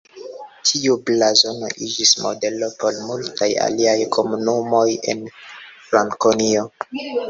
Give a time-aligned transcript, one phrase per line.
[0.69, 6.71] Tiu blazono iĝis modelo por multaj aliaj komunumoj en Frankonio.